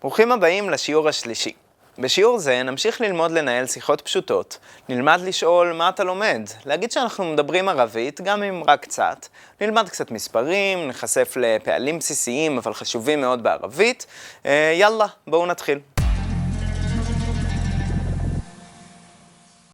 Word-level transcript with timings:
ברוכים 0.00 0.32
הבאים 0.32 0.70
לשיעור 0.70 1.08
השלישי. 1.08 1.52
בשיעור 1.98 2.38
זה 2.38 2.62
נמשיך 2.62 3.00
ללמוד 3.00 3.30
לנהל 3.30 3.66
שיחות 3.66 4.00
פשוטות, 4.00 4.58
נלמד 4.88 5.20
לשאול 5.20 5.72
מה 5.72 5.88
אתה 5.88 6.04
לומד, 6.04 6.40
להגיד 6.66 6.92
שאנחנו 6.92 7.24
מדברים 7.24 7.68
ערבית, 7.68 8.20
גם 8.20 8.42
אם 8.42 8.62
רק 8.66 8.82
קצת, 8.82 9.26
נלמד 9.60 9.88
קצת 9.88 10.10
מספרים, 10.10 10.88
נחשף 10.88 11.36
לפעלים 11.36 11.98
בסיסיים 11.98 12.58
אבל 12.58 12.74
חשובים 12.74 13.20
מאוד 13.20 13.42
בערבית. 13.42 14.06
אה, 14.46 14.72
יאללה, 14.74 15.06
בואו 15.26 15.46
נתחיל. 15.46 15.78